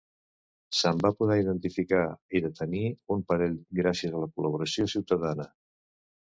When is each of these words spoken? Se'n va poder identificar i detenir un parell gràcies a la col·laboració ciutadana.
Se'n 0.77 1.01
va 1.01 1.11
poder 1.17 1.35
identificar 1.41 1.99
i 2.39 2.41
detenir 2.45 2.81
un 3.17 3.21
parell 3.33 3.59
gràcies 3.81 4.17
a 4.17 4.23
la 4.25 4.31
col·laboració 4.39 4.89
ciutadana. 4.97 5.47